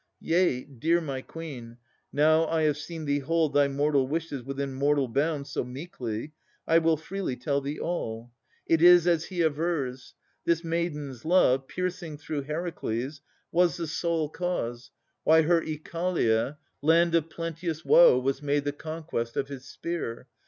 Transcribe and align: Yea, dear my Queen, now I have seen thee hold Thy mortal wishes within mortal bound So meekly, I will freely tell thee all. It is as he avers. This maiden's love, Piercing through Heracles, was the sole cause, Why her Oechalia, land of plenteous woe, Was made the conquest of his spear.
Yea, 0.21 0.63
dear 0.63 0.99
my 0.99 1.21
Queen, 1.21 1.77
now 2.11 2.47
I 2.47 2.63
have 2.63 2.75
seen 2.77 3.05
thee 3.05 3.19
hold 3.19 3.53
Thy 3.53 3.67
mortal 3.67 4.07
wishes 4.07 4.41
within 4.41 4.73
mortal 4.73 5.07
bound 5.07 5.45
So 5.45 5.63
meekly, 5.63 6.31
I 6.67 6.79
will 6.79 6.97
freely 6.97 7.35
tell 7.35 7.61
thee 7.61 7.79
all. 7.79 8.31
It 8.65 8.81
is 8.81 9.05
as 9.05 9.25
he 9.25 9.43
avers. 9.43 10.15
This 10.43 10.63
maiden's 10.63 11.23
love, 11.23 11.67
Piercing 11.67 12.17
through 12.17 12.41
Heracles, 12.45 13.21
was 13.51 13.77
the 13.77 13.85
sole 13.85 14.27
cause, 14.27 14.89
Why 15.23 15.43
her 15.43 15.61
Oechalia, 15.61 16.57
land 16.81 17.13
of 17.13 17.29
plenteous 17.29 17.85
woe, 17.85 18.17
Was 18.17 18.41
made 18.41 18.63
the 18.63 18.71
conquest 18.73 19.37
of 19.37 19.49
his 19.49 19.65
spear. 19.67 20.25